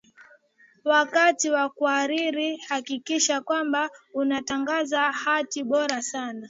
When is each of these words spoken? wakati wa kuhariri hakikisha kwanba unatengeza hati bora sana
wakati 0.83 1.49
wa 1.49 1.69
kuhariri 1.69 2.57
hakikisha 2.57 3.41
kwanba 3.41 3.89
unatengeza 4.13 5.11
hati 5.11 5.63
bora 5.63 6.01
sana 6.01 6.39